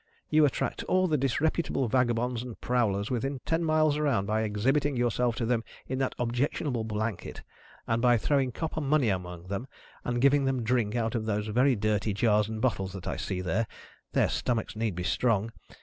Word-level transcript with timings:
You 0.31 0.45
attract 0.45 0.81
all 0.85 1.05
the 1.07 1.15
disreputable 1.15 1.87
vagabonds 1.87 2.41
and 2.41 2.59
prowlers 2.59 3.11
within 3.11 3.39
ten 3.45 3.63
miles 3.63 3.97
around, 3.97 4.25
by 4.25 4.41
exhibiting 4.41 4.97
yourself 4.97 5.35
to 5.35 5.45
them 5.45 5.63
in 5.87 5.99
that 5.99 6.15
objectionable 6.17 6.83
blanket, 6.83 7.43
and 7.85 8.01
by 8.01 8.17
throwing 8.17 8.51
copper 8.51 8.81
money 8.81 9.09
among 9.09 9.43
them, 9.43 9.67
and 10.03 10.19
giving 10.19 10.45
them 10.45 10.63
drink 10.63 10.95
out 10.95 11.13
of 11.13 11.27
those 11.27 11.45
very 11.49 11.75
dirty 11.75 12.15
jars 12.15 12.49
and 12.49 12.61
bottles 12.63 12.93
that 12.93 13.05
I 13.07 13.15
see 13.15 13.41
in 13.41 13.45
there 13.45 13.67
(their 14.13 14.27
stomachs 14.29 14.75
need 14.75 14.95
be 14.95 15.03
strong!) 15.03 15.51